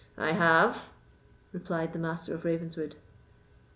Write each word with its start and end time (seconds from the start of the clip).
"I 0.17 0.31
have," 0.31 0.89
replied 1.53 1.93
the 1.93 1.99
Master 1.99 2.33
of 2.33 2.43
Ravenswood. 2.43 2.95